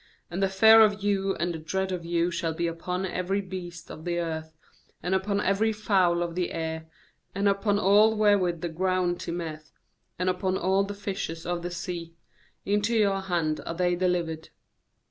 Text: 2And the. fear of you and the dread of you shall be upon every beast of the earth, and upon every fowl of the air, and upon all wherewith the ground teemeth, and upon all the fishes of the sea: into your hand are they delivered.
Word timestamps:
2And 0.31 0.41
the. 0.41 0.49
fear 0.49 0.81
of 0.81 1.03
you 1.03 1.35
and 1.35 1.53
the 1.53 1.59
dread 1.59 1.91
of 1.91 2.03
you 2.03 2.31
shall 2.31 2.55
be 2.55 2.65
upon 2.65 3.05
every 3.05 3.39
beast 3.39 3.91
of 3.91 4.03
the 4.03 4.17
earth, 4.17 4.57
and 5.03 5.13
upon 5.13 5.39
every 5.39 5.71
fowl 5.71 6.23
of 6.23 6.33
the 6.33 6.51
air, 6.53 6.87
and 7.35 7.47
upon 7.47 7.77
all 7.77 8.15
wherewith 8.17 8.61
the 8.61 8.69
ground 8.69 9.19
teemeth, 9.19 9.69
and 10.17 10.27
upon 10.27 10.57
all 10.57 10.83
the 10.83 10.95
fishes 10.95 11.45
of 11.45 11.61
the 11.61 11.69
sea: 11.69 12.15
into 12.65 12.95
your 12.97 13.21
hand 13.21 13.61
are 13.63 13.75
they 13.75 13.93
delivered. 13.95 14.49